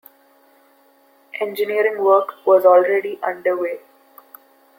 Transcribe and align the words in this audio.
Engineering 1.39 2.03
work 2.03 2.33
was 2.43 2.65
already 2.65 3.19
under 3.21 3.55
way. 3.55 3.81